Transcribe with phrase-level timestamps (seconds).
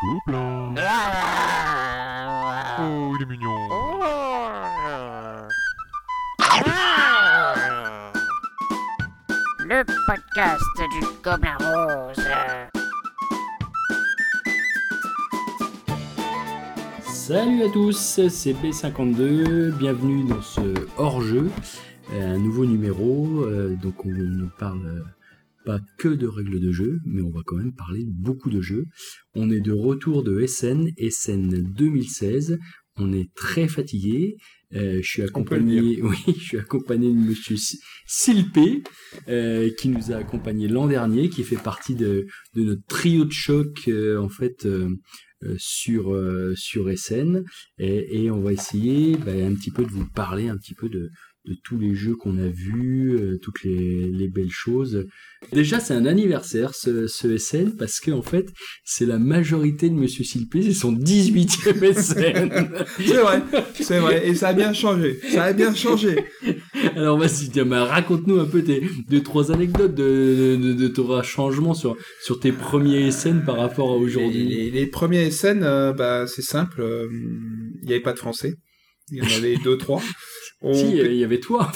[0.00, 0.74] Gobelin.
[2.78, 3.68] Oh, il est mignon.
[9.58, 12.24] Le podcast du Gobelin Rose.
[17.02, 17.92] Salut à tous,
[18.30, 20.62] c'est B52, bienvenue dans ce
[20.96, 21.50] hors-jeu,
[22.12, 25.04] euh, un nouveau numéro, euh, donc on ne parle euh,
[25.64, 28.86] pas que de règles de jeu, mais on va quand même parler beaucoup de jeux.
[29.34, 32.58] On est de retour de SN, SN 2016,
[32.96, 34.36] on est très fatigué,
[34.74, 37.56] euh, je suis accompagné, oui, je suis accompagné de Monsieur
[38.06, 38.82] Silpé,
[39.28, 43.32] euh, qui nous a accompagné l'an dernier, qui fait partie de, de notre trio de
[43.32, 44.66] choc, euh, en fait,
[45.56, 46.14] sur
[46.54, 47.44] sur SN,
[47.78, 50.90] et, et on va essayer bah, un petit peu de vous parler un petit peu
[50.90, 51.08] de
[51.46, 55.06] de tous les jeux qu'on a vus, euh, toutes les, les belles choses.
[55.52, 58.46] Déjà, c'est un anniversaire, ce, ce SN, parce que en fait,
[58.84, 62.84] c'est la majorité de Monsieur Silpé, c'est son 18e SN.
[62.98, 63.42] C'est vrai,
[63.74, 66.24] c'est vrai, et ça a bien changé, ça a bien changé.
[66.94, 71.72] Alors vas-y, bah, raconte-nous un peu tes deux trois anecdotes de, de, de ton changement
[71.74, 74.44] sur sur tes premiers SN par rapport à aujourd'hui.
[74.46, 77.08] les- les premiers SN, euh, bah, c'est simple, euh,
[77.80, 78.54] il n'y avait pas de français,
[79.10, 80.02] il y en avait deux, trois.
[80.62, 81.72] On, Si, il y avait toi.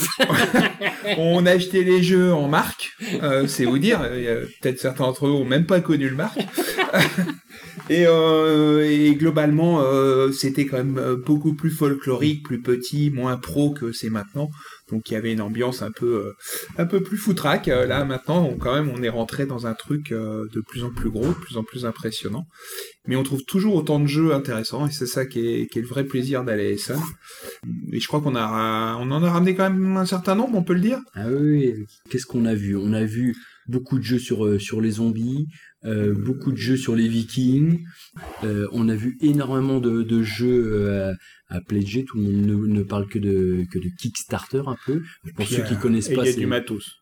[1.16, 4.00] on achetait les jeux en marque, euh, c'est vous dire,
[4.60, 6.40] peut-être certains d'entre eux ont même pas connu le marque.
[7.90, 13.36] Et, euh, et globalement, euh, c'était quand même euh, beaucoup plus folklorique, plus petit, moins
[13.36, 14.50] pro que c'est maintenant.
[14.90, 16.32] Donc il y avait une ambiance un peu,
[16.78, 17.66] un peu plus foutraque.
[17.66, 21.28] Là maintenant, quand même, on est rentré dans un truc de plus en plus gros,
[21.28, 22.46] de plus en plus impressionnant.
[23.06, 26.04] Mais on trouve toujours autant de jeux intéressants et c'est ça qui est, le vrai
[26.04, 27.00] plaisir d'aller à Essen.
[27.92, 30.62] Et je crois qu'on a, on en a ramené quand même un certain nombre, on
[30.62, 31.00] peut le dire.
[31.14, 31.74] Ah oui,
[32.10, 32.76] qu'est-ce qu'on a vu?
[32.76, 33.34] On a vu
[33.66, 35.46] beaucoup de jeux sur sur les zombies,
[35.84, 37.80] euh, beaucoup de jeux sur les Vikings.
[38.44, 41.12] Euh, on a vu énormément de, de jeux euh,
[41.48, 42.04] à, à pledger.
[42.04, 45.02] Tout le monde ne, ne parle que de que de Kickstarter un peu.
[45.36, 46.92] Pour Puis, ceux qui euh, connaissent et pas, il y a du matos.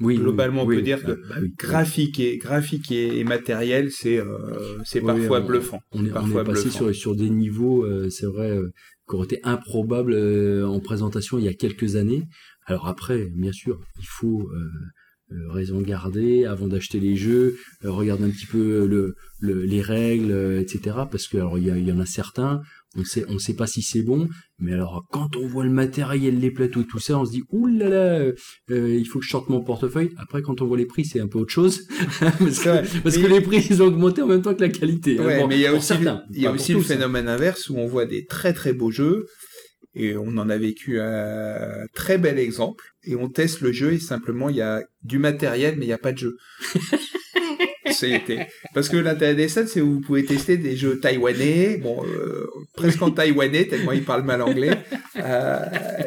[0.00, 1.52] oui, globalement, on oui, peut dire que bah oui.
[1.58, 5.80] graphique et graphique et, et matériel, c'est euh, c'est parfois on- bluffant.
[5.92, 6.78] On est, on parfois est passé bluffant.
[6.78, 8.72] sur, sur des niveaux, euh, c'est vrai, euh,
[9.08, 12.24] qui auraient été improbables euh, en présentation il y a quelques années.
[12.66, 14.68] Alors après, bien sûr, il faut euh, euh,
[15.50, 20.30] raison garder avant d'acheter les jeux, euh, regarder un petit peu le, le- les règles,
[20.32, 20.96] euh, etc.
[21.10, 22.60] Parce que alors il y, y en a certains,
[22.96, 24.28] on sait, on sait pas si c'est bon,
[24.58, 27.66] mais alors quand on voit le matériel, les plateaux, tout ça, on se dit ouh
[27.66, 28.32] là là, euh,
[28.70, 30.10] euh, il faut que je sorte mon portefeuille.
[30.18, 31.86] Après, quand on voit les prix, c'est un peu autre chose,
[32.20, 34.68] parce, que, parce Mais- que les prix ils ont augmenté en même temps que la
[34.68, 35.18] qualité.
[35.18, 36.82] hein, pour- mais il y a aussi, le- certains, il y a aussi le hein.
[36.82, 39.24] phénomène inverse où on voit des très très beaux jeux
[39.94, 43.98] et on en a vécu un très bel exemple et on teste le jeu et
[43.98, 46.36] simplement il y a du matériel mais il n'y a pas de jeu.
[47.92, 52.02] C'était parce que l'intérêt des scènes c'est où vous pouvez tester des jeux taïwanais, bon
[52.04, 54.76] euh, presque en taïwanais tellement ils parlent mal anglais,
[55.16, 55.58] euh,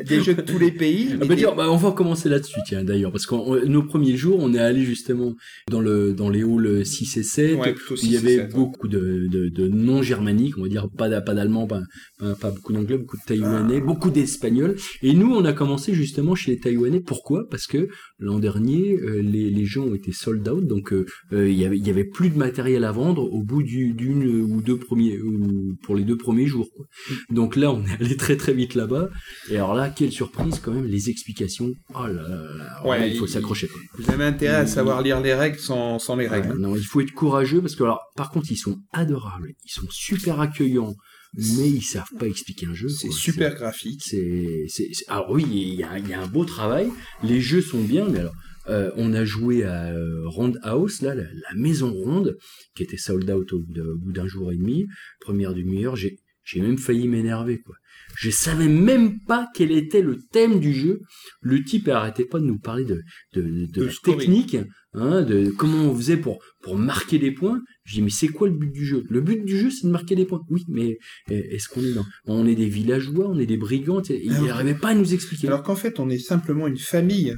[0.07, 1.09] des jeux de tous les pays.
[1.11, 3.83] Ah mais bah des- tiens, bah, on va commencer là-dessus, tiens, d'ailleurs, parce que nos
[3.83, 5.33] premiers jours, on est allé justement
[5.69, 8.17] dans le dans les halls 6 et 7, Ouais, plutôt où il y 6 et
[8.17, 8.49] avait 7, ouais.
[8.53, 11.81] beaucoup de, de, de non germaniques, on va dire pas pas d'allemand, pas,
[12.19, 14.75] pas, pas beaucoup d'anglais, beaucoup de taïwanais, beaucoup d'espagnols.
[15.01, 16.99] Et nous, on a commencé justement chez les taïwanais.
[16.99, 17.43] Pourquoi?
[17.49, 17.87] Parce que
[18.19, 21.65] l'an dernier, euh, les, les gens ont été sold out, donc euh, euh, il y
[21.65, 24.77] avait il y avait plus de matériel à vendre au bout du- d'une ou deux
[24.77, 26.67] premiers ou pour les deux premiers jours.
[26.75, 26.85] Quoi.
[27.29, 29.09] Donc là, on est allé très très vite là-bas.
[29.49, 31.71] Et alors là, quelle surprise quand même, les explications.
[31.93, 33.69] Oh là là Ouais, il faut s'accrocher.
[33.97, 36.51] Vous avez intérêt à savoir lire les règles sans, sans les règles.
[36.53, 39.71] Ouais, non, il faut être courageux parce que alors, par contre, ils sont adorables, ils
[39.71, 40.95] sont super accueillants,
[41.37, 42.87] mais ils savent pas expliquer un jeu.
[42.89, 44.01] C'est super graphique.
[44.03, 46.89] C'est, c'est, c'est- alors oui, il y a, y a un beau travail.
[47.23, 48.35] Les jeux sont bien, mais alors,
[48.67, 52.35] euh, on a joué à euh, Roundhouse, là, la, la maison ronde,
[52.75, 54.85] qui était sold out au bout de- au bout d'un jour et demi.
[55.21, 57.75] Première demi-heure, j'ai, j'ai même failli m'énerver, quoi.
[58.17, 60.99] Je savais même pas quel était le thème du jeu.
[61.41, 63.01] Le type arrêtait pas de nous parler de,
[63.33, 64.19] de, de, De la scoring.
[64.19, 64.57] technique,
[64.95, 67.61] hein, de comment on faisait pour, pour marquer des points.
[67.83, 69.03] Je dis, mais c'est quoi le but du jeu?
[69.09, 70.41] Le but du jeu, c'est de marquer des points.
[70.49, 70.97] Oui, mais
[71.31, 72.05] euh, est-ce qu'on est dans...
[72.25, 74.01] On est des villageois, on est des brigands.
[74.01, 75.47] tu sais, Il Alors- n'arrivait pas à nous expliquer.
[75.47, 77.35] Alors qu'en fait, on est simplement une famille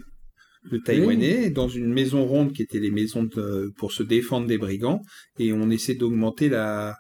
[0.71, 4.57] de Taïwanais dans une maison ronde qui était les maisons de- pour se défendre des
[4.57, 5.01] brigands
[5.39, 6.95] et on essaie d'augmenter la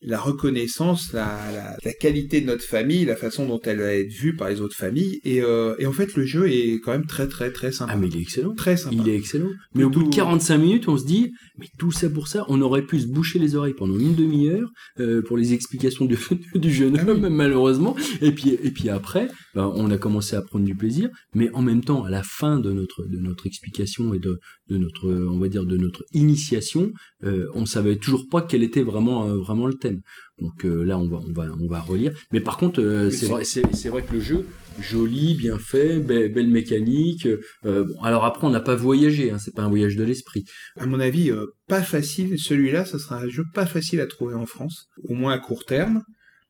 [0.00, 4.12] la reconnaissance, la, la, la, qualité de notre famille, la façon dont elle va être
[4.12, 5.20] vue par les autres familles.
[5.24, 7.92] Et, euh, et en fait, le jeu est quand même très, très, très sympa.
[7.94, 8.54] Ah, mais il est excellent.
[8.54, 8.94] Très sympa.
[8.94, 9.50] Il est excellent.
[9.74, 12.60] Mais au bout de 45 minutes, on se dit, mais tout ça pour ça, on
[12.60, 14.68] aurait pu se boucher les oreilles pendant une demi-heure
[15.00, 16.16] euh, pour les explications du,
[16.54, 17.96] du jeune Ah homme, malheureusement.
[18.22, 21.08] Et puis, et puis après, ben, on a commencé à prendre du plaisir.
[21.34, 24.76] Mais en même temps, à la fin de notre, de notre explication et de, de
[24.76, 26.92] notre, on va dire, de notre initiation,
[27.24, 29.87] euh, on savait toujours pas quel était vraiment, euh, vraiment le thème.
[30.40, 32.12] Donc euh, là, on va, on va, on va relire.
[32.32, 34.46] Mais par contre, euh, c'est vrai, c'est c'est vrai que le jeu,
[34.80, 37.26] joli, bien fait, be- belle mécanique.
[37.64, 40.44] euh, bon, alors après, on n'a pas voyagé, hein, c'est pas un voyage de l'esprit.
[40.76, 42.38] À mon avis, euh, pas facile.
[42.38, 45.64] Celui-là, ça sera un jeu pas facile à trouver en France, au moins à court
[45.64, 46.02] terme.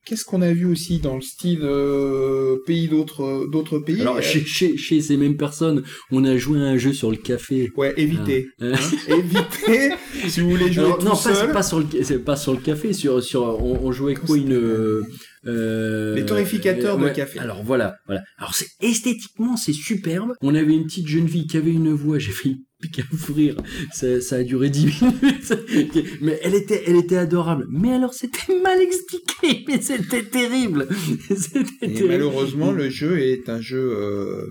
[0.06, 4.22] Qu'est-ce qu'on a vu aussi dans le style euh, pays d'autres d'autres pays Alors Euh,
[4.22, 7.70] chez, chez, chez ces mêmes personnes, on a joué à un jeu sur le café.
[7.76, 8.48] Ouais, évitez.
[8.60, 8.72] Hein.
[9.08, 9.12] hein.
[9.14, 9.90] évitez
[10.28, 11.52] si vous voulez jouer Alors, tout non, seul.
[11.52, 14.54] pas sur le, c'est pas sur le café, sur, sur, on, on jouait quoi une,
[14.54, 15.02] euh,
[15.46, 17.38] euh, Les torréficateurs de ouais, café.
[17.38, 18.22] Alors voilà, voilà.
[18.38, 20.32] Alors c'est esthétiquement c'est superbe.
[20.40, 23.56] On avait une petite jeune fille qui avait une voix, j'ai fait pique à fourrir.
[23.92, 25.54] Ça, ça a duré 10 minutes.
[26.20, 27.66] Mais elle était, elle était adorable.
[27.70, 30.88] Mais alors c'était mal expliqué, mais c'était terrible.
[31.28, 32.08] C'était Et terrible.
[32.08, 33.78] malheureusement, le jeu est un jeu.
[33.96, 34.46] euh,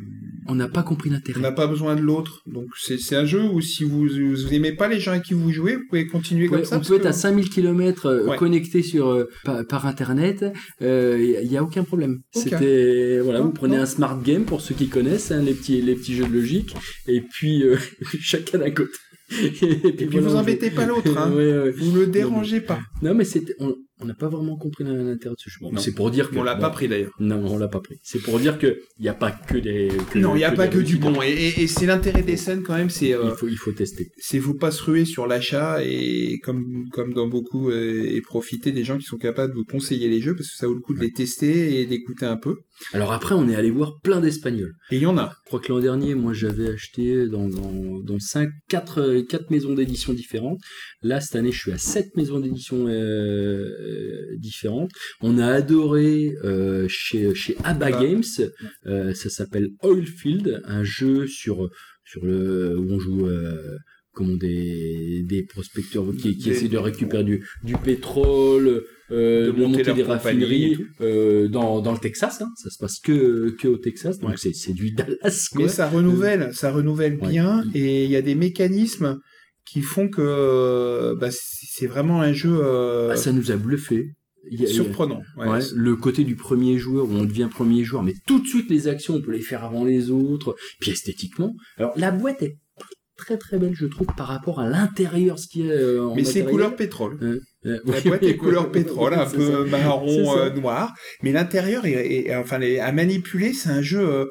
[0.50, 1.42] On n'a pas compris on l'intérêt.
[1.42, 2.42] n'a pas besoin de l'autre.
[2.48, 5.34] Donc c'est c'est un jeu où si vous, vous aimez pas les gens avec qui
[5.34, 6.78] vous jouez, vous pouvez continuer comme ça.
[6.78, 8.38] on peut être que- à 5000 km Ouais.
[8.38, 10.46] connecté sur euh, par, par internet,
[10.82, 12.20] il y a aucun problème.
[12.32, 13.84] C'était voilà, Non, vous prenez non.
[13.84, 16.74] un smart game pour ceux qui connaissent hein, les petits les petits jeux de logique
[17.08, 17.78] et puis euh,
[18.20, 18.92] chacun d'un côté.
[19.42, 21.18] Et Et puis vous embêtez pas l'autre.
[21.18, 21.32] Hein.
[21.36, 21.72] Ouais, ouais.
[21.72, 22.80] Vous le dérangez pas.
[23.02, 25.60] Non mais c'était on on n'a pas vraiment compris l'intérêt de ce jeu.
[25.78, 27.12] C'est pour dire que On l'a bon, pas pris d'ailleurs.
[27.20, 27.96] Non, on l'a pas pris.
[28.04, 30.52] C'est pour dire que il y a pas que des que- Non, il n'y a
[30.52, 31.22] pas que du bon.
[31.22, 33.72] Et, et- et c'est l'intérêt des scènes quand même, c'est euh, Il faut il faut
[33.72, 34.10] tester.
[34.18, 38.72] c'est vous pas se ruer sur l'achat et comme comme dans beaucoup euh, et profiter
[38.72, 40.82] des gens qui sont capables de vous conseiller les jeux parce que ça vaut le
[40.82, 42.56] coup de les tester et d'écouter un peu.
[42.94, 44.74] Alors après on est allé voir plein d'espagnols.
[44.92, 45.32] Et il y en a.
[45.46, 49.50] Je crois que l'an dernier, moi, j'avais acheté dans, dans, dans cinq, quatre, euh, quatre
[49.50, 50.60] maisons d'édition différentes.
[51.02, 53.87] Là, cette année, je suis à sept maisons d'édition euh, euh,
[54.38, 54.92] différentes.
[55.22, 58.04] On a adoré euh, chez, chez Abba Abba.
[58.04, 58.24] Games,
[58.86, 61.70] euh, ça s'appelle Oilfield, un jeu sur,
[62.06, 63.28] sur le, où on joue...
[63.28, 63.78] Euh,
[64.14, 69.52] comment des, des prospecteurs qui, qui Des- essaient de récupérer du, du pétrole, euh, De
[69.52, 72.42] de, monter des raffineries euh, dans, dans le Texas.
[72.42, 72.50] Hein.
[72.56, 74.36] Ça se passe que, que au Texas, donc Ouais.
[74.40, 75.50] c'est, c'est du Dallas.
[75.52, 75.62] Quoi.
[75.62, 77.30] Mais ça renouvelle, ça renouvelle Ouais.
[77.30, 79.20] bien et il y a des mécanismes
[79.70, 84.12] qui font que euh, bah, c'est vraiment un jeu euh, Ah, ça nous a bluffé.
[84.50, 85.22] Il y a- surprenant.
[85.38, 85.48] Ouais.
[85.48, 88.70] Ouais, le côté du premier joueur où on devient premier joueur, mais tout de suite
[88.70, 91.54] les actions on peut les faire avant les autres, puis esthétiquement.
[91.78, 92.56] Alors la boîte est
[93.18, 96.24] très très belle je trouve par rapport à l'intérieur ce qui est euh, en Mais
[96.24, 97.18] c'est couleur pétrole.
[97.22, 97.40] Euh,
[97.84, 100.94] La boîte est couleur pétrole, un peu marron, noir.
[101.24, 101.92] Mais l'intérieur, est,
[102.28, 104.30] est- enfin, les- à manipuler, c'est un jeu.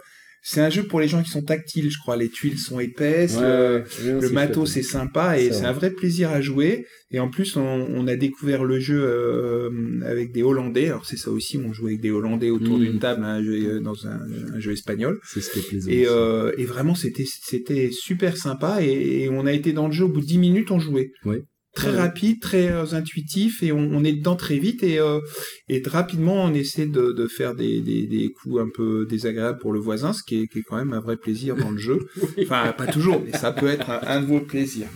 [0.49, 2.17] C'est un jeu pour les gens qui sont tactiles, je crois.
[2.17, 6.41] Les tuiles sont épaisses, Ouais, le, matos c'est sympa et C'est un vrai plaisir à
[6.41, 6.87] jouer.
[7.11, 9.71] Et en plus, on, on a découvert le jeu euh,
[10.05, 10.87] avec des Hollandais.
[10.87, 13.81] Alors c'est ça aussi, on joue avec des Hollandais autour d'une table, un jeu, euh,
[13.81, 14.21] dans un,
[14.55, 15.19] un jeu espagnol.
[15.25, 15.91] C'est ce qui est plaisant.
[15.91, 18.85] Et, euh, et vraiment, c'était c'était super sympa.
[18.85, 21.11] Et, et on a été dans le jeu au bout de 10 minutes, on jouait.
[21.25, 21.43] Ouais.
[21.77, 21.99] Très Ouais.
[21.99, 24.83] rapide, très euh, intuitif, et on, on est dedans très vite.
[24.83, 25.21] Et, euh,
[25.69, 29.73] et rapidement, on essaie de, de faire des, des, des coups un peu désagréables pour
[29.73, 31.99] le voisin, ce qui est, qui est quand même un vrai plaisir dans le jeu.
[32.43, 34.89] Enfin, pas toujours, mais ça peut être un, un de vos plaisirs.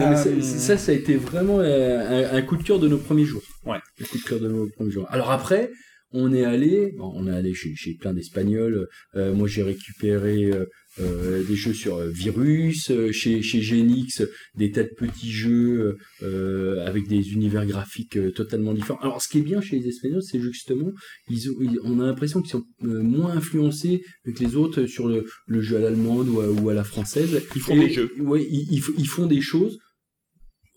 [0.00, 2.98] Non, mais Euh, ça, ça a été vraiment un, un coup de cœur de nos
[2.98, 3.42] premiers jours.
[3.66, 3.78] Ouais.
[4.00, 5.06] Un coup de cœur de nos premiers jours.
[5.10, 5.70] Alors après,
[6.14, 8.86] on est allé, on est allé chez, chez plein d'Espagnols.
[9.16, 10.64] Euh, moi, j'ai récupéré euh,
[11.00, 14.22] euh, des jeux sur euh, Virus, euh, chez, chez Genix,
[14.56, 19.00] des tas de petits jeux euh, avec des univers graphiques euh, totalement différents.
[19.00, 20.92] Alors, ce qui est bien chez les Espagnols, c'est justement,
[21.28, 25.08] ils ont, ils- on a l'impression qu'ils sont euh, moins influencés que les autres sur
[25.08, 27.42] le, le jeu à l'allemande ou à, ou à la française.
[27.56, 28.10] Ils font Et- des jeux.
[28.20, 29.78] Ouais, ils, ils font des choses.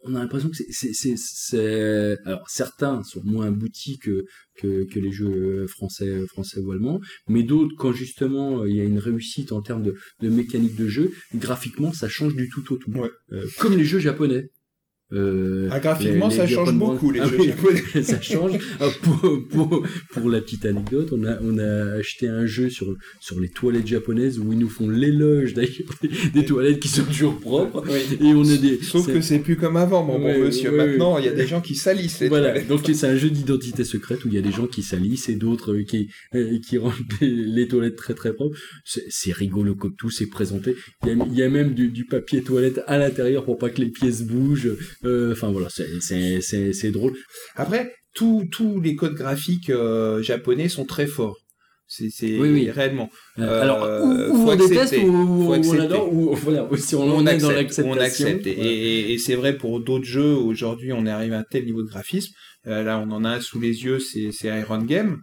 [0.07, 4.25] On a l'impression que c'est, c'est, c'est, c'est- alors certains sont moins aboutis que,
[4.57, 8.81] que, que les jeux français, français ou allemands, mais d'autres, quand justement euh, il y
[8.81, 12.73] a une réussite en termes de, de mécanique de jeu, graphiquement ça change du tout
[12.73, 12.91] au tout.
[12.91, 13.09] Ouais.
[13.31, 14.49] Euh, comme les jeux japonais.
[15.13, 17.81] Euh, Ah, graphiquement, les- ça change beaucoup, les Ah jeux japonais.
[18.03, 18.51] ça change.
[18.81, 22.93] Ah, pour, pour, pour la petite anecdote, on a, on a acheté un jeu sur,
[23.21, 25.71] sur les toilettes japonaises où ils nous font l'éloge d'ailleurs
[26.33, 27.85] des, toilettes qui sont toujours propres.
[27.87, 28.17] Oui.
[28.19, 28.79] Et on a des.
[28.83, 30.71] Sauf que c'est plus comme avant, mon Ouais, bon monsieur.
[30.71, 32.67] ouais, Maintenant, il y a des gens qui salissent les Voilà, toilettes.
[32.67, 35.35] donc c'est un jeu d'identité secrète où il y a des gens qui salissent et
[35.35, 38.57] d'autres euh, qui euh, qui rendent les, les toilettes très très propres.
[38.83, 40.75] C'est rigolo comme tout, c'est présenté.
[41.03, 43.69] Il y a, il y a même du, du papier toilette à l'intérieur pour pas
[43.69, 44.75] que les pièces bougent.
[45.05, 47.13] Euh, Enfin voilà, c'est c'est c'est c'est drôle.
[47.55, 51.37] Après, tous tous les codes graphiques euh, japonais sont très forts.
[51.89, 52.69] C'est c'est Oui, oui.
[52.69, 53.09] réellement.
[53.39, 57.29] Euh, alors, ou, Euh, ou on déteste ou, on adore, ou voilà, si on, est
[57.29, 58.45] accepte, on accepte.
[58.47, 58.65] Et, Ouais.
[58.65, 61.83] et- et c'est vrai pour d'autres jeux, aujourd'hui on est arrivé à un tel niveau
[61.83, 62.33] de graphisme.
[62.65, 65.19] Euh, là on en a un sous les yeux, c'est c'est Iron Game.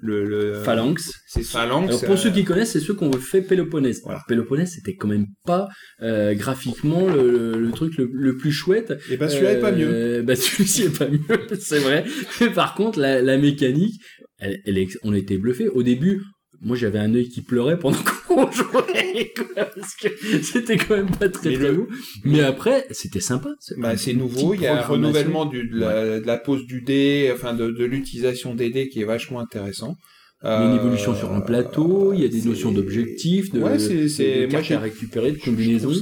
[0.00, 1.12] Le, le, Phalanx.
[1.28, 1.88] C'est Phalanx.
[1.88, 4.00] Alors pour euh, ceux qui connaissent, c'est ceux qui ont fait Péloponnèse.
[4.02, 4.16] Voilà.
[4.18, 5.68] Alors, Péloponnèse, c'était quand même pas
[6.02, 8.92] euh, graphiquement le, le- le truc le, le plus chouette.
[9.10, 9.88] Et ben celui-là est pas mieux.
[9.88, 11.20] Euh, Bah celui-ci est pas mieux,
[11.60, 12.04] c'est vrai.
[12.40, 14.00] Mais par contre, la, la mécanique,
[14.38, 15.68] elle, elle est- on était bluffé.
[15.68, 16.22] Au début,
[16.60, 17.98] moi j'avais un œil qui pleurait pendant
[18.28, 20.08] qu'on jouait, parce que
[20.42, 21.88] c'était quand même pas très Mais très le- beau.
[22.24, 23.50] Mais après, c'était sympa.
[23.76, 26.80] Bah, c'est nouveau, il y a un renouvellement du, de, la, de la pose du
[26.82, 29.96] dé, enfin de, de l'utilisation des dés qui est vachement intéressant.
[30.44, 33.60] Il y a une évolution sur un plateau, il y a des notions d'objectifs, de,
[33.60, 35.92] Ouais, c'est- c'est- moi, à récupérer, de combinaisons.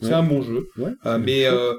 [0.00, 0.12] C'est Ouais.
[0.14, 0.66] un bon jeu.
[0.76, 1.72] Ouais, Euh, mais euh,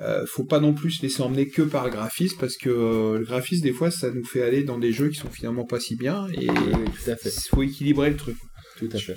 [0.00, 3.18] euh, faut pas non plus se laisser emmener que par le graphisme parce que euh,
[3.18, 5.80] le graphisme des fois ça nous fait aller dans des jeux qui sont finalement pas
[5.80, 6.56] si bien et oui,
[7.06, 8.36] il faut équilibrer le truc.
[8.78, 9.14] Tout à fait.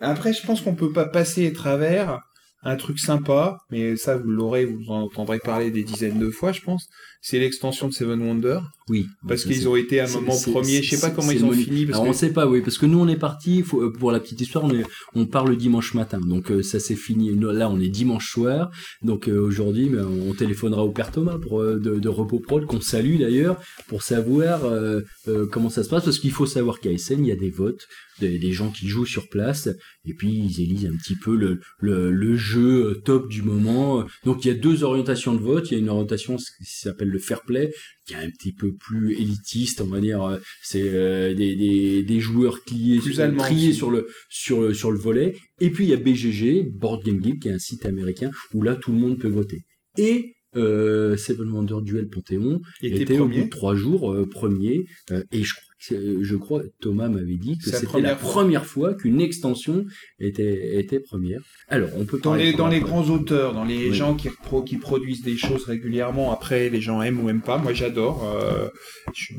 [0.00, 2.20] Après, je pense qu'on peut pas passer à travers
[2.62, 6.52] un truc sympa, mais ça vous l'aurez, vous en entendrez parler des dizaines de fois,
[6.52, 6.88] je pense.
[7.20, 9.06] C'est l'extension de Seven Wonders Oui.
[9.26, 10.82] parce qu'ils ont été à un moment premier.
[10.82, 12.84] Je sais pas comment ils ont fini parce Alors on sait pas, oui, parce que
[12.84, 15.94] nous on est parti faut- pour la petite histoire, on, est- on part le dimanche
[15.94, 17.34] matin, donc euh, ça s'est fini.
[17.34, 21.60] Là on est dimanche soir, donc euh, aujourd'hui ben, on téléphonera au père Thomas pour,
[21.62, 25.88] euh, de, de Repos Prod qu'on salue d'ailleurs pour savoir euh, euh, comment ça se
[25.88, 27.86] passe, parce qu'il faut savoir qu'à SN il y a des votes,
[28.20, 29.68] des, des gens qui jouent sur place,
[30.04, 34.04] et puis ils élisent un petit peu le, le, le jeu euh, top du moment.
[34.26, 37.08] Donc il y a deux orientations de vote, il y a une orientation qui s'appelle
[37.08, 37.72] le fair play,
[38.06, 40.22] qui est un petit peu plus élitiste, on va dire.
[40.22, 44.90] euh, C'est euh, des, des, des joueurs cliés, allemands triés sur le sur le sur
[44.90, 45.34] le volet.
[45.60, 48.62] Et puis il y a BGG, Board Game Geek, qui est un site américain où
[48.62, 49.62] là tout le monde peut voter.
[49.98, 54.84] Et euh, Seven Wonder Duel Panthéon était, était au bout de trois jours euh, premier.
[55.10, 58.94] euh, et je crois je crois Thomas m'avait dit que c'était la première fois.
[58.94, 59.84] qu'une extension
[60.18, 61.40] était était première.
[61.68, 63.94] Alors on peut Dans les, dans les grands auteurs, dans les Oui.
[63.94, 67.58] gens qui, pro- qui produisent des choses régulièrement, après les gens aiment ou aiment pas,
[67.58, 68.24] moi j'adore.
[68.36, 68.68] euh,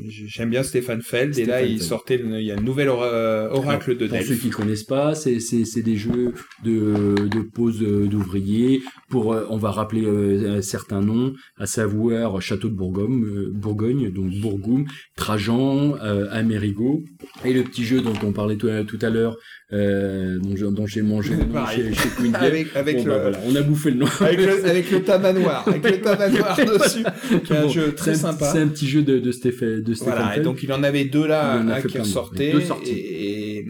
[0.08, 3.96] J'aime bien Stéphane Feld, et là il sortait, il y a un nouvel ora- oracle
[3.96, 4.40] de Pour ceux Delphes.
[4.42, 6.32] qui connaissent pas, c'est c'est c'est des jeux
[6.64, 8.82] de de pose euh, d'ouvriers.
[9.08, 14.10] Pour euh, on va rappeler euh, certains noms, à savoir Château de Bourgogne, euh, Bourgogne,
[14.10, 14.86] donc Bourgoum,
[15.16, 17.02] Trajan, euh, Amerigo,
[17.44, 19.36] et le petit jeu dont on parlait tout à, tout à l'heure,
[19.72, 22.34] euh, dont dont j'ai mangé le nom chez, chez Queen.
[22.40, 24.06] Avec, avec, Bon, le, bah, voilà, on a bouffé le nom.
[24.20, 27.04] avec, le, avec le tamanoir, avec le tamanoir dessus,
[27.44, 28.52] qui est un Bon, jeu très c'est un- sympa.
[28.52, 31.04] C'est un petit jeu de, de Stéphane, de Stéphane Voilà, et donc il en avait
[31.04, 32.90] deux là, un qui ressortait, deux sorties.
[32.92, 33.66] et, et,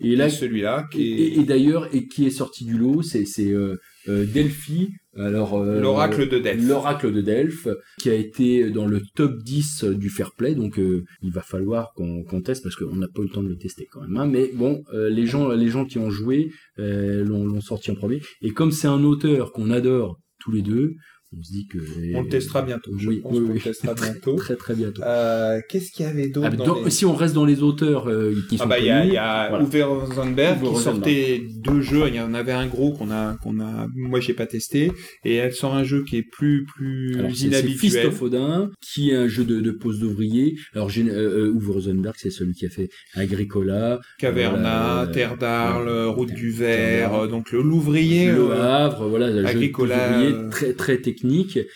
[0.00, 3.02] Et là, et celui-là qui est et- et d'ailleurs, et qui est sorti du lot,
[3.02, 3.76] c'est c'est euh,
[4.08, 4.90] euh, Delphi.
[5.18, 6.66] Alors euh, l'oracle de Delphes.
[6.68, 11.04] L'oracle de Delphes, qui a été dans le top 10 du fair play, donc euh,
[11.22, 13.86] il va falloir qu'on teste parce qu'on n'a pas eu le temps de le tester
[13.90, 14.16] quand même.
[14.16, 14.26] hein.
[14.26, 18.20] Mais bon, euh, les gens, les gens qui ont joué euh, l'ont sorti en premier.
[18.42, 20.92] Et comme c'est un auteur qu'on adore tous les deux,
[21.36, 21.78] on se dit que
[22.14, 23.54] On le testera bientôt, je Oui, pense oui, qu'on oui.
[23.56, 24.34] le testera bientôt.
[24.36, 25.02] très très bientôt.
[25.02, 28.32] Euh, Qu'est-ce qu'il y avait d'autre Ah, les- Si on reste dans les auteurs euh,
[28.48, 29.64] qui sont Ah bah il y a, y a voilà.
[29.64, 32.04] Uwe Rosenberg Uwe qui sortait deux jeux.
[32.08, 34.90] Il y en avait un gros qu'on a qu'on a moi j'ai pas testé
[35.24, 38.06] et elle sort un jeu qui est plus plus Alors, c'est- c'est Fist inhabituel.
[38.06, 40.56] of Odin, qui est un jeu de, de pose d'ouvrier.
[40.74, 46.32] Alors, euh, euh, Uwe Rosenberg, c'est celui qui a fait Agricola, Caverna, Terre d'Arles, Route
[46.32, 48.32] du Verre, donc le l'ouvrier.
[48.32, 51.17] Le Havre, voilà, jeu Agricola, euh, très très technique.
[51.24, 51.66] Et,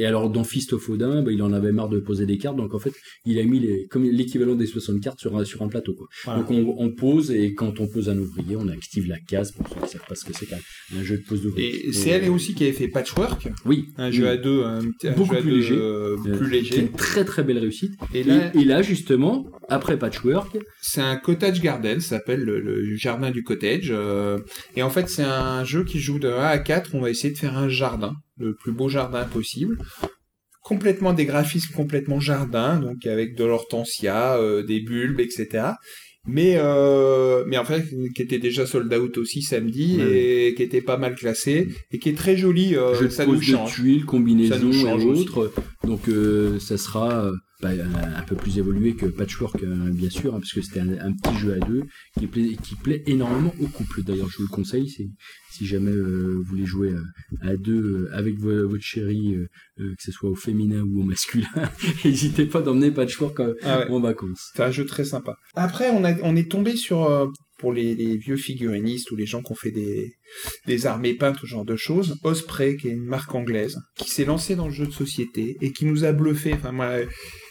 [0.00, 2.56] et alors, dans Fist of Odin, bah, il en avait marre de poser des cartes,
[2.56, 2.92] donc en fait,
[3.24, 6.06] il a mis les, comme l'équivalent des 60 cartes sur un, sur un plateau, quoi.
[6.24, 6.40] voilà.
[6.42, 9.68] Donc, on, on pose, et quand on pose un ouvrier, on active la case, pour
[9.68, 10.58] ceux qui savent pas ce que c'est qu'un
[10.96, 11.88] un jeu de pose d'ouvrier.
[11.88, 13.86] Et c'est elle aussi qui avait fait Patchwork, Oui.
[13.96, 14.12] un oui.
[14.16, 14.80] jeu à deux, un,
[15.16, 15.74] Beaucoup jeu à plus deux, léger.
[15.76, 16.80] euh, plus léger.
[16.80, 17.92] une très très belle réussite.
[18.14, 22.60] Et Et, là, et là, justement, après Patchwork, C'est un cottage garden, ça s'appelle le,
[22.60, 23.88] le jardin du cottage.
[23.90, 24.38] euh,
[24.76, 26.94] et en fait, c'est un jeu qui joue de 1 à 4.
[26.94, 29.78] On va essayer de faire un jardin, le plus beau jardin possible.
[30.62, 35.68] Complètement des graphismes complètement jardin, donc avec de l'hortensia, euh, des bulbes, etc.
[36.28, 37.84] Mais euh, mais en fait,
[38.16, 42.08] qui était déjà sold out aussi samedi et qui était pas mal classé et qui
[42.08, 42.74] est très joli.
[42.74, 43.74] euh, de ça nous de change.
[43.74, 45.52] tuiles, Ça combinaisons et autres.
[45.84, 47.32] Donc euh, ça sera euh,
[47.68, 50.88] un, un peu plus évolué que Patchwork, euh, bien sûr, hein, parce que c'était un,
[50.98, 51.82] un petit jeu à deux
[52.18, 54.02] qui plaît, qui plaît énormément au couple.
[54.02, 56.92] D'ailleurs, je vous le conseille, si jamais euh, vous voulez jouer
[57.42, 59.46] à, à deux euh, avec vo- votre chérie, euh,
[59.80, 61.48] euh, que ce soit au féminin ou au masculin,
[62.04, 63.90] n'hésitez pas d'emmener Patchwork euh, Ah ouais.
[63.90, 64.50] en vacances.
[64.54, 65.36] C'est un jeu très sympa.
[65.54, 67.26] Après, on, a, on est tombé sur, euh,
[67.58, 70.12] pour les, les vieux figurinistes ou les gens qui ont fait des,
[70.66, 74.26] des armées peintes, ce genre de choses, Osprey, qui est une marque anglaise, qui s'est
[74.26, 76.52] lancée dans le jeu de société et qui nous a bluffé.
[76.52, 76.98] Enfin, moi,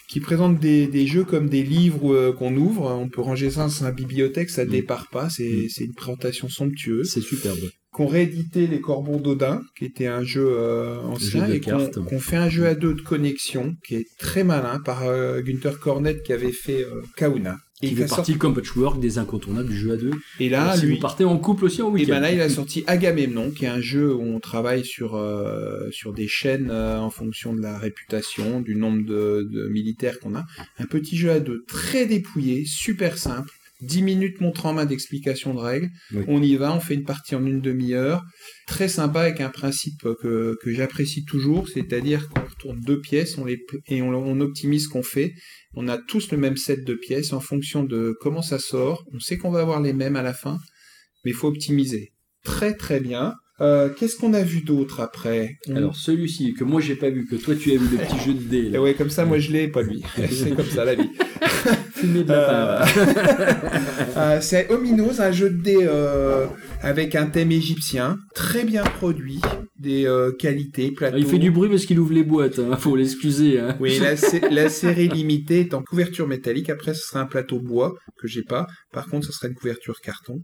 [0.08, 2.82] qui présente des, des jeux comme des livres euh, qu'on ouvre.
[2.92, 4.68] On peut ranger ça dans sa bibliothèque, ça Mm.
[4.68, 5.28] départ pas.
[5.30, 5.68] C'est Mm.
[5.68, 7.10] c'est une présentation somptueuse.
[7.12, 7.58] C'est superbe.
[7.92, 12.36] Qu'on réédité les Corbons d'Odin, qui était un jeu euh, ancien, Jeu et qu'on fait
[12.36, 16.32] un jeu à deux de connexion, qui est très malin, par euh, Günther Cornet, qui
[16.34, 17.56] avait fait euh, Kauna.
[17.82, 20.12] Et, Qui il fait sorti- partie comme Patchwork des incontournables du jeu à deux.
[20.40, 22.12] et là, si lui, vous partez en couple aussi en Et week-end.
[22.14, 25.90] ben là, il a sorti Agamemnon, qui est un jeu où on travaille sur euh,
[25.90, 30.34] sur des chaînes euh, en fonction de la réputation, du nombre de, de militaires qu'on
[30.36, 30.46] a.
[30.78, 33.50] Un petit jeu à deux, très dépouillé, super simple.
[33.82, 35.90] 10 minutes montre en main d'explication de règles.
[36.12, 36.24] Oui.
[36.28, 38.22] On y va, on fait une partie en une demi-heure.
[38.66, 43.44] Très sympa avec un principe que, que j'apprécie toujours, c'est-à-dire qu'on retourne deux pièces on
[43.44, 45.34] les, et on, on optimise ce qu'on fait.
[45.74, 49.04] On a tous le même set de pièces en fonction de comment ça sort.
[49.12, 50.58] On sait qu'on va avoir les mêmes à la fin,
[51.24, 52.12] mais il faut optimiser.
[52.44, 53.34] Très très bien.
[53.60, 55.56] Euh, Qu'est-ce qu'on a vu d'autre après?
[55.68, 58.24] On- Alors celui-ci que moi j'ai pas vu, que toi tu as vu le petit
[58.24, 58.68] jeu de dés.
[58.70, 58.80] Là.
[58.82, 60.02] ouais, comme ça, moi je l'ai, pas lui.
[60.30, 61.08] C'est comme ça la vie.
[62.12, 62.84] De lapin.
[64.16, 66.46] Euh, c'est Ominos, un jeu de dés euh,
[66.80, 69.42] avec un thème égyptien, très bien produit,
[69.78, 71.16] des euh, qualités, plateaux.
[71.16, 72.76] Ah, Il fait du bruit parce qu'il ouvre les boîtes, hein.
[72.78, 73.60] faut l'excuser.
[73.60, 73.76] Hein.
[73.78, 76.70] Oui, la, sé- la série limitée est en couverture métallique.
[76.70, 78.66] Après, ce sera un plateau bois que j'ai pas.
[78.90, 80.38] Par contre, ce sera une couverture carton.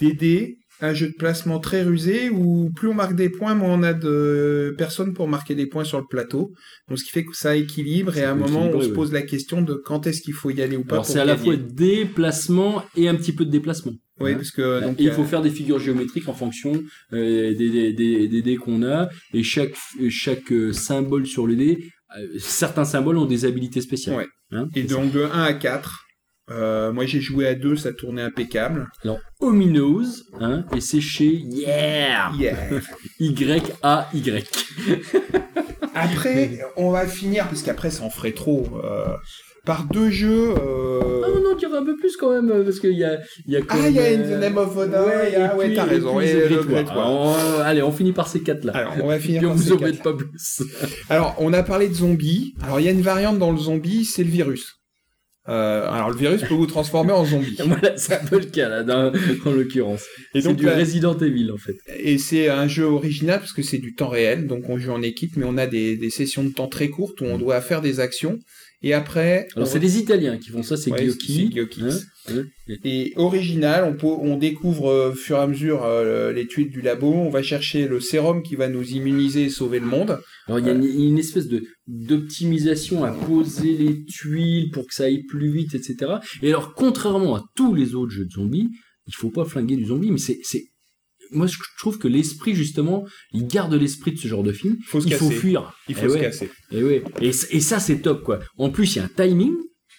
[0.00, 3.72] Des dés, un jeu de placement très rusé où plus on marque des points, moins
[3.74, 6.52] on a de personnes pour marquer des points sur le plateau.
[6.88, 9.22] Donc, ce qui fait que ça équilibre et à un moment, on se pose la
[9.22, 11.56] question de quand est-ce qu'il faut y aller ou pas Alors c'est à la fois
[11.56, 13.92] déplacement et un petit peu de déplacement.
[14.18, 14.36] Oui, Hein.
[14.36, 17.92] parce que donc, et il faut faire des figures géométriques en fonction euh, des, des,
[17.92, 19.74] des, des dés qu'on a et chaque
[20.08, 24.16] chaque euh, symbole sur le dé, euh, certains symboles ont des habilités spéciales.
[24.16, 24.26] Ouais.
[24.52, 24.94] Hein, Et ça.
[24.94, 26.05] donc de 1 à 4.
[26.50, 28.86] Euh, moi j'ai joué à 2, ça tournait impeccable.
[29.02, 32.56] Alors Ominos, hein, et c'est chez Yeah Yeah.
[33.20, 34.64] Y A Y.
[35.94, 39.06] Après, on va finir, parce qu'après ça en ferait trop, euh,
[39.64, 40.54] par deux jeux.
[40.60, 43.56] euh, Ah non, dirait un peu plus quand même, euh, parce qu'il y a, y
[43.56, 45.56] a quand Ah, il y a In the Name of Odin, il y a- et
[45.56, 46.76] ouais, t'as et raison, puis et le.
[46.76, 47.34] Alors,
[47.64, 48.72] allez, on finit par ces quatre-là.
[48.76, 50.02] Alors, on va finir Puis on par vous ces embête quatre.
[50.02, 50.62] pas plus.
[51.08, 52.54] Alors, on a parlé de zombies.
[52.62, 54.75] Alors, il y a une variante dans le zombie, c'est le virus.
[55.48, 57.56] Euh, alors, le virus peut vous transformer en zombie.
[57.64, 59.12] voilà, c'est un peu le cas là, dans,
[59.44, 60.04] en l'occurrence.
[60.34, 61.76] Et C'est donc, du là- Resident Evil en fait.
[61.98, 65.02] Et c'est un jeu original parce que c'est du temps réel, donc on joue en
[65.02, 67.80] équipe, mais on a des, des sessions de temps très courtes où on doit faire
[67.80, 68.38] des actions.
[68.86, 71.08] Et après, Alors c'est des Italiens qui font ça, c'est Ouais.
[72.28, 72.44] Hein, hein.
[72.84, 76.82] Et original, on, peut, on découvre euh, fur et à mesure euh, les tuiles du
[76.82, 80.20] labo, on va chercher le sérum qui va nous immuniser et sauver le monde.
[80.46, 84.94] Alors il y a une, une espèce de d'optimisation à poser les tuiles pour que
[84.94, 86.18] ça aille plus vite, etc.
[86.40, 88.68] Et alors contrairement à tous les autres jeux de zombies,
[89.08, 90.62] il faut pas flinguer du zombie, mais c'est c'est
[91.32, 94.76] moi je trouve que l'esprit justement, il garde l'esprit de ce genre de film.
[94.86, 95.72] Faut se il faut fuir.
[95.88, 96.20] Il Eh faut se ouais.
[96.20, 96.50] casser.
[96.72, 97.02] Et ouais.
[97.20, 98.40] Et, c- et ça c'est top quoi.
[98.58, 99.54] En plus il y a un timing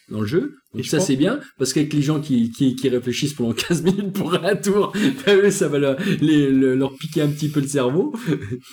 [0.09, 0.53] dans le jeu.
[0.73, 3.53] Et Donc je ça c'est bien parce qu'avec les gens qui, qui, qui réfléchissent pendant
[3.67, 4.93] 15 minutes pour un tour,
[5.25, 8.13] bah ça va leur, les- le- leur piquer un petit peu le cerveau.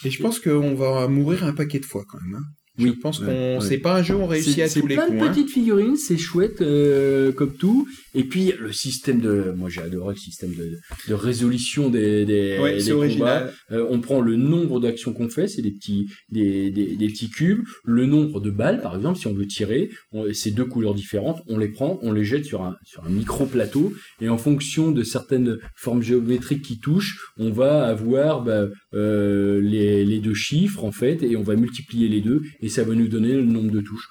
[0.05, 2.37] Et je pense qu'on va mourir un paquet de fois quand même.
[2.37, 2.45] hein.
[2.77, 3.67] Je Oui, pense ouais, qu'on ouais.
[3.69, 5.19] c'est pas un jeu où on réussit C'est à c'est tous les plein coups.
[5.21, 5.29] de hein.
[5.29, 7.87] petites figurines, c'est chouette euh, comme tout.
[8.15, 12.59] Et puis le système de, moi j'ai adoré le système de, de résolution des, des,
[12.61, 13.51] Ouais, des c'est combats.
[13.71, 17.31] Euh, on prend le nombre d'actions qu'on fait, c'est des petits, des, des, des petits
[17.31, 17.63] cubes.
[17.85, 19.91] Le nombre de balles, par exemple, si on veut tirer,
[20.33, 21.43] c'est deux couleurs différentes.
[21.47, 24.91] On les prend, on les jette sur un sur un micro plateau, et en fonction
[24.91, 30.85] de certaines formes géométriques qui touchent, on va avoir bah, euh, les, les deux chiffres
[30.85, 33.71] en fait, et on va multiplier les deux, et ça va nous donner le nombre
[33.71, 34.09] de touches.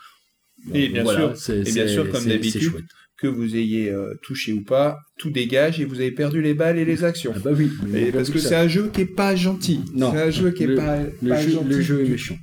[0.73, 2.71] Et bien sûr, c'est- et bien sûr, comme d'habitude.
[3.17, 6.77] Que vous ayez euh, touché ou pas, tout dégage et vous avez perdu les balles
[6.77, 7.31] et les actions.
[7.35, 9.79] Ah bah oui, mais Et bon, parce que c'est un jeu qui est pas gentil.
[9.95, 10.11] Non.
[10.11, 11.69] C'est un jeu qui est Le- pas, le pas jeu, gentil.
[11.69, 12.35] le jeu est méchant.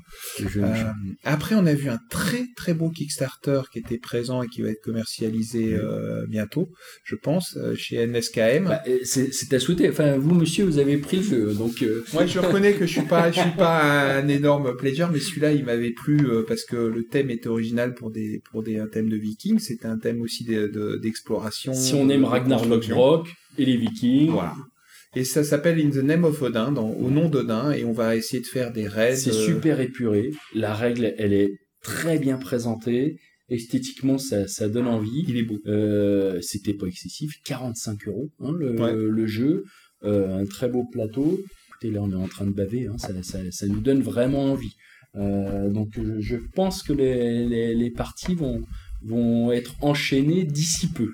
[0.43, 0.85] Le jeu est Euh,
[1.25, 4.71] après, on a vu un très très beau Kickstarter qui était présent et qui va
[4.71, 6.69] être commercialisé euh, bientôt,
[7.05, 8.65] je pense, euh, chez NSKM.
[8.65, 9.89] Bah, c'est à souhaiter.
[9.91, 11.83] Enfin, vous, monsieur, vous avez pris le jeu, donc.
[11.83, 15.21] euh, Moi, je reconnais que je suis pas, je suis pas un énorme plaisir, mais
[15.21, 18.87] celui-là, il m'avait plu parce que le thème était original pour des, pour des un
[18.87, 19.59] thème de Vikings.
[19.59, 21.75] C'était un thème aussi de- de- d'exploration.
[21.75, 22.97] si on aime Ragnar construction.
[22.97, 23.29] Lothbrok
[23.59, 24.55] et les Vikings, Voilà.
[25.17, 28.15] Et ça s'appelle In the Name of Odin, dans, au nom d'Odin, et on va
[28.15, 29.17] essayer de faire des raids.
[29.17, 30.31] c'est euh, super épuré.
[30.55, 31.51] La règle, elle est
[31.83, 33.17] très bien présentée.
[33.49, 35.25] Esthétiquement, ça, ça donne envie.
[35.27, 35.59] Il est beau.
[35.67, 38.93] Euh, C'était pas excessif, 45 euros hein, le, Ouais.
[38.95, 39.65] le jeu,
[40.05, 41.41] Euh, un très beau plateau.
[41.69, 44.45] Écoutez, là on est en train de baver, hein, ça, ça, ça nous donne vraiment
[44.53, 44.73] envie.
[45.17, 48.63] Euh, donc je, je pense que les, les, les parties vont,
[49.03, 51.09] vont être enchaînées d'ici peu.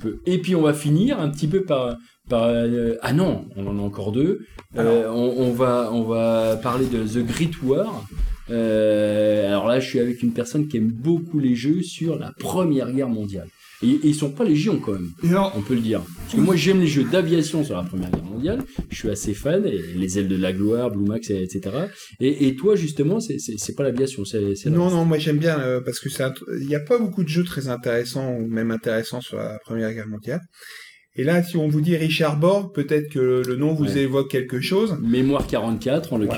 [0.00, 0.20] Peu.
[0.26, 1.96] Et puis on va finir un petit peu par...
[2.28, 4.46] par euh, ah non, on en a encore deux.
[4.76, 8.04] Euh, on, on va, on va parler de The Great War.
[8.48, 12.32] Euh, alors là, je suis avec une personne qui aime beaucoup les jeux sur la
[12.38, 13.48] Première Guerre mondiale.
[13.82, 16.02] Et, ils sont pas légion quand même, alors, on peut le dire.
[16.18, 18.62] Parce que moi, j'aime les jeux d'aviation sur la Première Guerre mondiale.
[18.90, 19.66] Je suis assez fan.
[19.66, 21.76] Et les ailes de la gloire, Blue Max, et- etc.
[22.20, 23.36] Et, et toi, justement, c'est-
[23.76, 24.22] pas l'aviation,
[24.66, 26.08] non, non, moi j'aime bien euh, parce que
[26.60, 29.92] il n'y a pas beaucoup de jeux très intéressants ou même intéressants sur la Première
[29.92, 30.40] Guerre mondiale.
[31.16, 34.02] Et là, si on vous dit Richard Borg, peut-être que le nom vous Ouais.
[34.02, 34.96] évoque quelque chose.
[35.02, 36.34] Mémoire 44 en Voilà.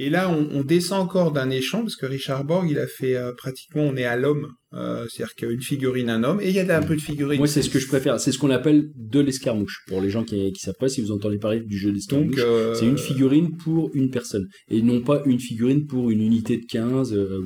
[0.00, 3.14] Et là, on, on descend encore d'un échelon parce que Richard Borg, il a fait
[3.16, 6.58] euh, pratiquement, on est à l'homme, euh, c'est-à-dire qu'une figurine, un homme, et il y
[6.58, 7.38] a un peu de figurines.
[7.38, 8.18] Moi, c'est ce que je préfère.
[8.18, 9.84] C'est ce qu'on appelle de l'escarmouche.
[9.86, 12.74] Pour les gens qui, qui savent pas, si vous entendez parler du jeu d'escarmouche, euh,
[12.74, 14.48] c'est une figurine pour une personne.
[14.68, 17.12] Et non pas une figurine pour une unité de 15.
[17.14, 17.40] euh.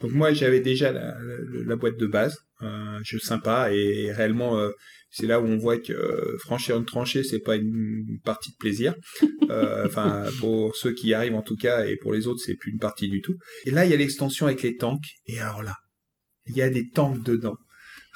[0.00, 4.58] Donc moi j'avais déjà la, la- la boîte de base, un jeu sympa et réellement
[5.10, 8.56] c'est là où on voit que euh, franchir une tranchée c'est pas une partie de
[8.58, 8.94] plaisir.
[9.50, 12.54] Euh, Enfin pour ceux qui y arrivent en tout cas et pour les autres c'est
[12.54, 13.36] plus une partie du tout.
[13.64, 15.76] Et là il y a l'extension avec les tanks et alors là
[16.46, 17.56] il y a des tanks dedans.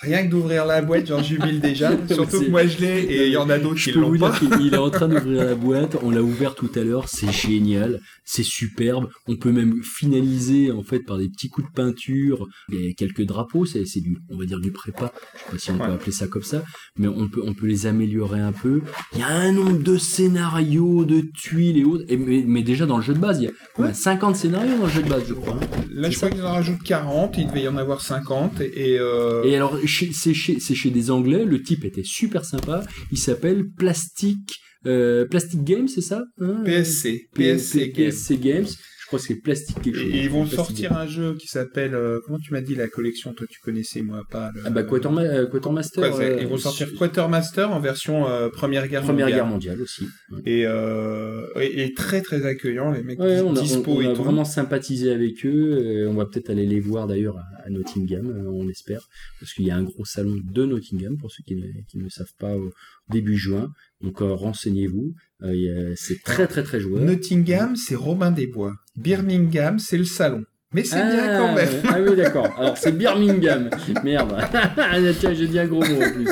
[0.05, 1.93] Rien que d'ouvrir la boîte j'en jubile déjà.
[2.09, 4.31] Surtout que moi je l'ai et il y en a d'autres qui l'ont pas.
[4.38, 5.97] dire qu'il est en train d'ouvrir la boîte.
[6.03, 7.09] On l'a ouvert tout à l'heure.
[7.09, 8.01] C'est génial.
[8.25, 9.09] C'est superbe.
[9.27, 13.64] On peut même finaliser, en fait, par des petits coups de peinture et quelques drapeaux.
[13.64, 15.12] C'est, du, on va dire du prépa.
[15.35, 16.62] Je sais pas si on peut appeler ça comme ça.
[16.97, 18.83] Mais on peut, on peut les améliorer un peu.
[19.14, 22.05] Il y a un nombre de scénarios, de tuiles et autres.
[22.09, 24.79] Et, mais, mais déjà dans le jeu de base, il y a quoi, 50 scénarios
[24.79, 25.59] dans le jeu de base, je crois.
[25.90, 26.35] Là je crois ça.
[26.35, 30.11] qu'ils en rajoutent 40, il devait y en avoir 50 et, euh, Et alors, chez-
[30.13, 34.41] c'est chez, c'est chez des Anglais, le type était super sympa, il s'appelle Plastic,
[34.87, 36.63] euh, Plastic Games, c'est ça hein?
[36.65, 37.93] PSC, P- PSC.
[37.93, 38.67] PSC Games,
[39.05, 40.11] je crois que c'est chose.
[40.14, 43.35] Et ils vont sortir un jeu qui s'appelle euh, comment tu m'as dit la collection
[43.35, 46.03] toi tu connaissais moi pas le- Ah bah Quaterma- euh, Quatermaster.
[46.03, 49.81] Euh, ils vont sortir su- Quatermaster en version euh, Première Guerre Première mondiale Guerre mondiale
[49.83, 50.05] aussi.
[50.31, 50.40] Ouais.
[50.47, 54.01] et, euh, et, et très très accueillant les mecs Ouais, on a, dispo on- on
[54.01, 56.05] et a tout vraiment sympathisé avec eux.
[56.05, 59.01] euh, on va peut-être aller les voir d'ailleurs à, à Nottingham, euh, on espère,
[59.38, 62.09] parce qu'il y a un gros salon de Nottingham pour ceux qui ne, qui ne
[62.09, 62.71] savent pas au
[63.11, 63.69] début juin.
[64.05, 65.14] Donc euh, renseignez-vous.
[65.43, 67.03] Euh, c'est très très très joueur.
[67.03, 71.69] Nottingham c'est Robin des Bois Birmingham c'est le salon mais c'est bien Ah, quand même
[71.88, 72.49] Ah oui, d'accord.
[72.59, 73.71] Alors, c'est Birmingham.
[74.03, 74.35] Merde.
[74.77, 76.29] Ah, Tiens, j'ai dit un gros mot en plus.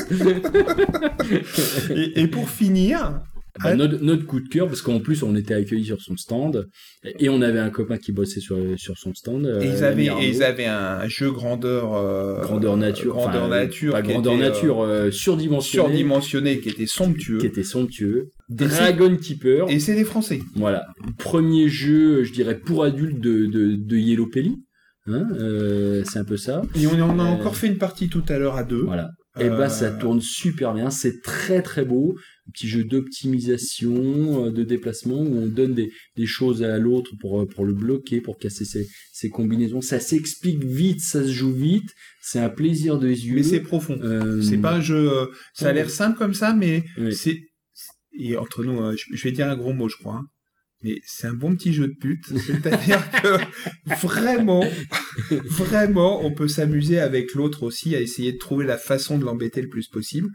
[1.94, 3.20] et, et pour finir
[3.62, 6.68] Bah, notre, notre coup de cœur, parce qu'en plus, on était accueillis sur son stand,
[7.04, 9.44] et on avait un copain qui bossait sur, sur son stand.
[9.46, 13.12] euh, et ils avaient l'ami et ils avaient un jeu grandeur euh, grandeur nature.
[13.14, 15.88] grandeur nature Pas grandeur était, euh, nature, euh, surdimensionné.
[15.88, 18.28] surdimensionné qui était somptueux Qui était somptueux.
[18.48, 19.66] Dragon Keeper.
[19.68, 20.84] et c'est des Français Voilà.
[21.18, 24.56] Premier jeu, je dirais, pour adultes de, de, de Yellow Pelli.
[25.08, 26.62] Hein, euh, c'est un peu ça.
[26.76, 29.10] et on en a Euh, encore fait une partie tout à l'heure à deux Voilà.
[29.40, 32.14] Et Euh, ben ça tourne super bien, c'est très très beau,
[32.48, 37.12] un petit jeu d'optimisation, euh, de déplacement où on donne des, des choses à l'autre
[37.20, 39.80] pour euh, pour le bloquer, pour casser ses, ses combinaisons.
[39.80, 41.88] Ça s'explique vite, ça se joue vite,
[42.20, 43.36] c'est un plaisir de yeux.
[43.36, 45.10] mais c'est profond Euh, C'est pas un jeu.
[45.54, 47.14] ça a l'air simple comme ça, mais Oui.
[47.14, 47.38] c'est.
[48.18, 50.16] Et entre nous, je je vais dire un gros mot, je crois.
[50.16, 50.26] hein.
[50.82, 52.24] Mais c'est un bon petit jeu de pute.
[52.46, 53.38] C'est-à-dire que
[54.06, 54.64] vraiment,
[55.48, 59.62] vraiment, on peut s'amuser avec l'autre aussi à essayer de trouver la façon de l'embêter
[59.62, 60.28] le plus possible.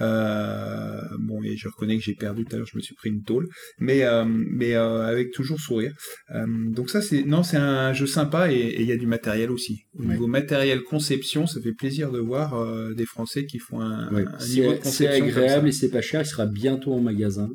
[0.00, 3.10] Euh, bon, et je reconnais que j'ai perdu tout à l'heure, je me suis pris
[3.10, 5.92] une tôle, mais euh, mais euh, avec toujours sourire.
[6.34, 9.50] Euh, donc ça, c'est non, c'est un jeu sympa et il y a du matériel
[9.50, 9.84] aussi.
[9.98, 10.08] Au Ouais.
[10.14, 14.24] niveau matériel conception, ça fait plaisir de voir euh, des Français qui font un, Ouais.
[14.26, 16.22] un niveau de C'est c'est conception comme agréable et c'est pas cher.
[16.22, 17.48] Il sera bientôt en magasin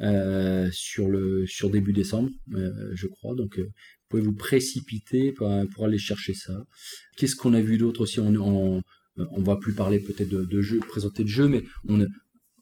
[0.00, 3.34] euh, sur le sur début décembre, euh, je crois.
[3.36, 5.48] Donc euh, vous pouvez vous précipiter pour,
[5.84, 6.64] aller chercher ça.
[7.16, 8.18] Qu'est-ce qu'on a vu d'autre aussi?
[8.18, 8.82] On,
[9.16, 11.62] on, va plus parler peut-être de, de jeux, présenter de jeux, mais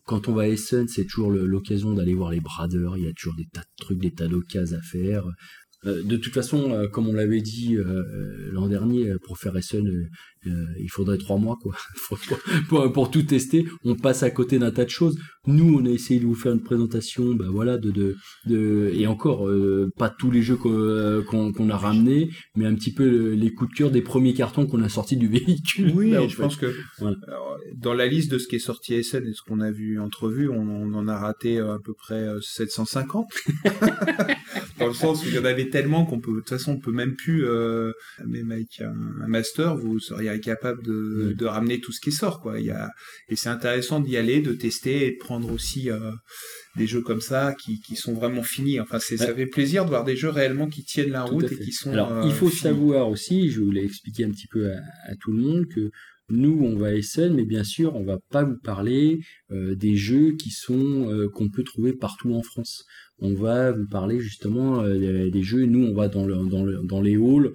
[0.04, 2.98] quand on va à Essen, c'est toujours l'occasion d'aller voir les bradeurs.
[2.98, 5.24] Il y a toujours des tas de trucs, des tas d'occasions à faire.
[5.84, 7.76] De toute façon, comme on l'avait dit
[8.50, 10.10] l'an dernier, pour faire Essen,
[10.46, 11.74] euh, il faudrait trois mois quoi.
[12.68, 15.18] Pour, pour tout tester, on passe à côté d'un tas de choses.
[15.46, 19.06] Nous, on a essayé de vous faire une présentation, bah voilà, de de, de et
[19.06, 23.32] encore euh, pas tous les jeux qu'on euh, qu'on a ramenés, mais un petit peu
[23.32, 25.92] les coups de cœur des premiers cartons qu'on a sortis du véhicule.
[25.94, 26.42] Oui, Là, je fait.
[26.42, 27.16] pense que Voilà.
[27.26, 29.70] alors, dans la liste de ce qui est sorti à SN et ce qu'on a
[29.70, 33.26] vu entrevue, on, on en a raté à peu près euh, 750.
[34.78, 36.78] dans le sens où il y en avait tellement qu'on peut, de toute façon, on
[36.78, 37.92] peut même plus, euh,
[38.26, 41.34] même avec un, un master, vous seriez de, Oui.
[41.36, 42.58] de ramener tout ce qui sort, quoi.
[42.60, 42.90] Il y a,
[43.28, 46.12] et c'est intéressant d'y aller, de tester et de prendre aussi euh,
[46.76, 48.80] des jeux comme ça qui, qui sont vraiment finis.
[48.80, 49.34] Enfin, c'est, ça Ouais.
[49.34, 51.92] fait plaisir de voir des jeux réellement qui tiennent la Tout route et qui sont.
[51.92, 52.60] Alors, euh, il faut finis.
[52.62, 54.76] savoir aussi, je voulais expliquer un petit peu à,
[55.10, 55.90] à tout le monde que
[56.32, 60.32] nous, on va Essen, mais bien sûr, on va pas vous parler euh, des jeux
[60.32, 62.84] qui sont euh, qu'on peut trouver partout en France.
[63.18, 65.66] On va vous parler justement euh, des, jeux.
[65.66, 67.52] Nous, on va dans, dans, le, dans les halls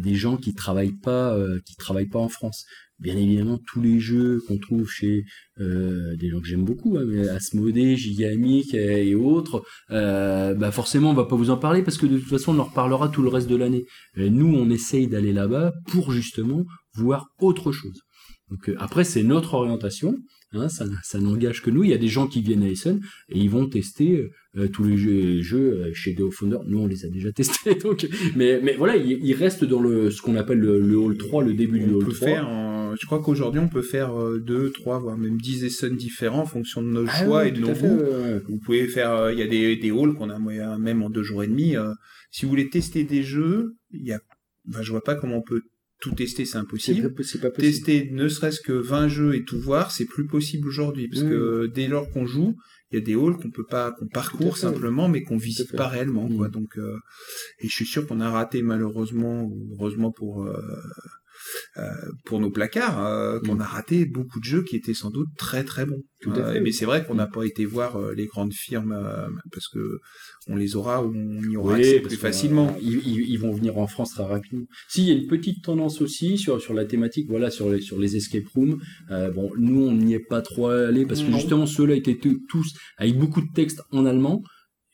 [0.00, 2.64] des gens qui travaillent pas, qui travaillent pas en France.
[3.00, 5.24] Bien évidemment, tous les jeux qu'on trouve chez
[5.58, 7.26] euh, des gens que j'aime beaucoup, hein, mais
[8.74, 12.28] et, autres, euh, bah forcément, on va pas vous en parler parce que de toute
[12.28, 13.86] façon, on en reparlera tout le reste de l'année.
[14.16, 18.02] Et nous, on essaye d'aller là-bas pour justement voir autre chose.
[18.50, 20.16] Donc euh, après, c'est notre orientation.
[20.52, 21.84] Hein, ça, ça n'engage que nous.
[21.84, 24.84] Il y a des gens qui viennent à Essen et ils vont tester euh, tous
[24.84, 26.58] les jeux, les jeux euh, chez Deo Founder.
[26.66, 27.74] Nous, on les a déjà testés.
[27.82, 31.16] Donc, mais, mais voilà, ils, ils restent dans le ce qu'on appelle le, le hall
[31.16, 32.26] 3, le début du hall peut 3.
[32.28, 36.40] faire, je crois qu'aujourd'hui on peut faire euh, deux, trois, voire même 10 Essen différents
[36.42, 38.00] en fonction de nos Ah choix et de nos goûts.
[38.48, 41.10] Vous pouvez faire, euh, il y a des, des halls qu'on a moyen- même en
[41.10, 41.76] deux jours et demi.
[41.76, 41.92] euh,
[42.32, 44.20] si vous voulez tester des jeux, il y a,
[44.82, 45.62] je vois pas comment on peut
[46.00, 47.12] tout tester, c'est impossible.
[47.14, 47.72] pas, c'est pas possible.
[47.74, 51.66] Tester ne serait-ce que 20 jeux et tout voir, c'est plus possible aujourd'hui parce que
[51.74, 52.56] dès lors qu'on joue,
[52.90, 55.86] il y a des halls qu'on peut pas, qu'on parcourt simplement, mais qu'on visite pas
[55.86, 56.48] réellement, quoi.
[56.48, 56.50] Mm.
[56.50, 56.98] Donc, euh,
[57.60, 60.60] et je suis sûr qu'on a raté malheureusement ou heureusement pour euh,
[62.24, 63.60] pour nos placards, euh, qu'on Mm.
[63.62, 66.02] a raté beaucoup de jeux qui étaient sans doute très très bons.
[66.20, 66.60] Tout à Euh, fait.
[66.60, 69.98] mais c'est vrai qu'on n'a pas été voir euh, les grandes firmes euh, parce que
[70.48, 72.68] on les aura ou on y aura Oui, accès plus facilement.
[72.76, 74.66] euh, Ils, vont venir en France très rapidement.
[74.88, 77.80] Si, il y a une petite tendance aussi sur, sur la thématique, voilà, sur les,
[77.80, 78.78] sur les escape rooms.
[79.10, 81.38] Euh, bon, nous, on n'y est pas trop allé parce que Non.
[81.38, 84.42] justement, ceux-là étaient tous avec beaucoup de textes en allemand.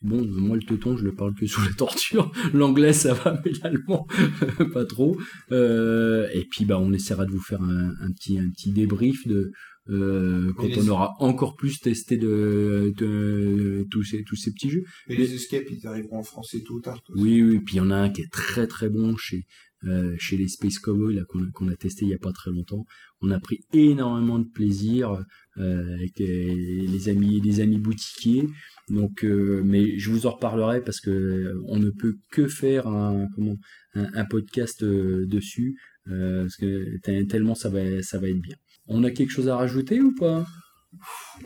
[0.07, 2.31] Bon, moi, le teuton, je le parle que sous la torture.
[2.55, 4.07] L'anglais, ça va, mais l'allemand,
[4.73, 5.19] pas trop.
[5.53, 9.27] Euh, et puis, bah, on essaiera de vous faire un, un petit, un petit débrief
[9.27, 9.51] de,
[9.89, 14.71] euh, quand les- on aura encore plus testé de, de, tous ces, tous ces petits
[14.71, 14.83] jeux.
[15.09, 17.01] Mais les escapes, ils arriveront en français tôt ou tard.
[17.15, 19.45] Oui, oui, puis il y en a un qui est très très bon chez
[19.87, 22.85] euh, chez les Space Cowboys là qu'on a, testé il y a pas très longtemps.
[23.21, 25.25] On a pris énormément de plaisir
[25.59, 28.49] euh, avec les amis les amis boutiquiers.
[28.89, 33.27] Donc, euh, mais je vous en reparlerai parce que on ne peut que faire un
[33.35, 33.57] comment
[33.95, 38.57] un, un podcast dessus parce que te- tellement ça va ça va être bien.
[38.87, 40.47] On a quelque chose à rajouter ou pas?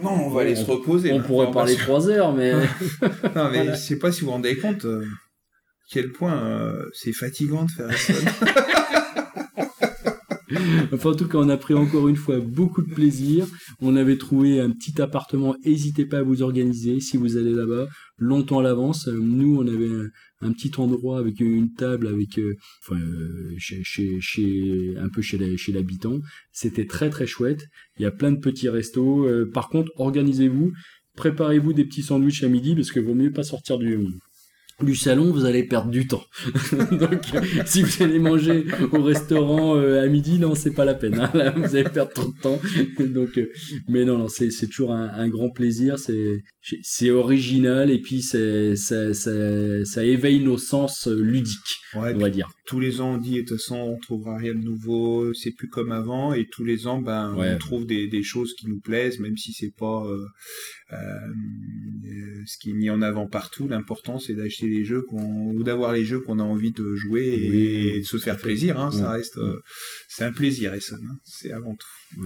[0.03, 1.12] Non, on va aller se reposer.
[1.12, 2.61] On pourrait parler trois heures, mais Non,
[3.03, 3.74] mais Voilà.
[3.74, 4.87] je sais pas si vous vous rendez compte
[5.90, 8.14] quel point euh, c'est fatigant de faire ça.
[10.92, 13.46] Enfin, en tout cas, on a pris encore une fois beaucoup de plaisir.
[13.81, 15.55] On avait trouvé un petit appartement.
[15.64, 17.87] N'hésitez pas à vous organiser si vous allez là-bas
[18.18, 19.07] longtemps à l'avance.
[19.07, 20.09] Euh, Nous, on avait un,
[20.48, 25.22] un petit endroit avec une table, avec, euh, enfin, euh, chez, chez, chez, un peu
[25.22, 26.18] chez la- chez l'habitant.
[26.53, 27.64] C'était très très chouette.
[27.98, 29.26] Il y a plein de petits restos.
[29.29, 30.72] Euh, par contre, organisez-vous.
[31.16, 33.96] Préparez-vous des petits sandwichs à midi parce que vaut mieux pas sortir du
[34.84, 36.24] du salon, vous allez perdre du temps.
[36.92, 37.22] Donc,
[37.66, 41.18] si vous allez manger au restaurant euh, à midi, non, c'est pas la peine.
[41.20, 41.30] hein.
[41.34, 42.60] Là, vous allez perdre trop de temps.
[43.00, 43.50] Donc, euh,
[43.88, 45.98] mais non, non, c'est c'est toujours un, un grand plaisir.
[45.98, 46.42] C'est
[46.82, 49.30] c'est original et puis c'est ça, ça,
[49.84, 51.56] ça éveille nos sens euh, ludiques,
[51.94, 52.48] Ouais, on va dire.
[52.70, 55.68] Tous les ans, on dit, de toute façon, on trouvera rien de nouveau, c'est plus
[55.68, 57.52] comme avant, et tous les ans, ben, Ouais.
[57.54, 60.24] on trouve des, des choses qui nous plaisent, même si c'est pas euh,
[60.92, 61.06] euh,
[62.46, 63.66] ce qui est mis en avant partout.
[63.66, 67.26] L'important, c'est d'acheter les jeux qu'on, ou d'avoir les jeux qu'on a envie de jouer
[67.26, 68.78] et, Oui, et de se faire plaisir.
[68.78, 69.59] Hein, Ça reste, euh,
[70.09, 71.00] c'est un plaisir, Essen.
[71.11, 72.22] Hein, c'est avant tout.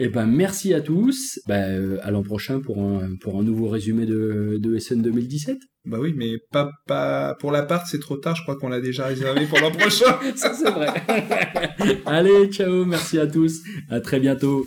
[0.00, 1.40] Eh ben, merci à tous.
[1.46, 5.58] Ben, à l'an prochain pour un, pour un nouveau résumé de, de SN 2017.
[5.86, 8.36] Bah oui, mais pas, pas pour l'appart, c'est trop tard.
[8.36, 10.18] Je crois qu'on l'a déjà réservé pour l'an prochain.
[10.36, 10.88] Ça, c'est vrai.
[12.06, 13.62] Allez, ciao, merci à tous.
[13.88, 14.66] À très bientôt.